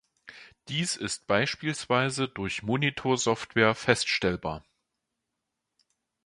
Dies 0.67 0.95
ist 0.95 1.27
beispielsweise 1.27 2.27
durch 2.27 2.63
Monitor-Software 2.63 3.75
feststellbar. 3.75 4.63